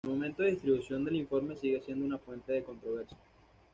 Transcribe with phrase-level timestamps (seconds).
[0.03, 3.15] El momento de distribución del informe sigue siendo una fuente de controversia.